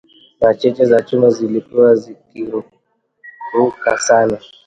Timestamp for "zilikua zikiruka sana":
1.29-4.37